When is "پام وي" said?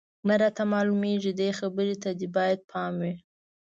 2.71-3.13